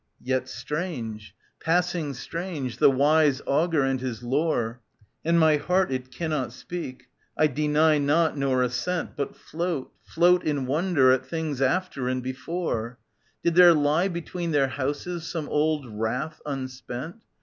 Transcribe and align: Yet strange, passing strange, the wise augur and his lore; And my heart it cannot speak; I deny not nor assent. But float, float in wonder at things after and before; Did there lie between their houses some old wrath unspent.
Yet 0.23 0.49
strange, 0.49 1.35
passing 1.59 2.15
strange, 2.15 2.77
the 2.77 2.89
wise 2.89 3.39
augur 3.45 3.83
and 3.83 4.01
his 4.01 4.23
lore; 4.23 4.81
And 5.23 5.39
my 5.39 5.57
heart 5.57 5.91
it 5.91 6.09
cannot 6.09 6.53
speak; 6.53 7.07
I 7.37 7.45
deny 7.45 7.99
not 7.99 8.35
nor 8.35 8.63
assent. 8.63 9.11
But 9.15 9.35
float, 9.35 9.91
float 10.03 10.43
in 10.43 10.65
wonder 10.65 11.11
at 11.11 11.27
things 11.27 11.61
after 11.61 12.07
and 12.07 12.23
before; 12.23 12.97
Did 13.43 13.53
there 13.53 13.75
lie 13.75 14.07
between 14.07 14.49
their 14.49 14.69
houses 14.69 15.27
some 15.27 15.47
old 15.49 15.85
wrath 15.87 16.41
unspent. 16.47 17.17